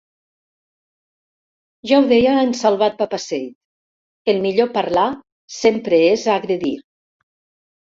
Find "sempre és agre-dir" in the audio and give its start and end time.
5.61-6.75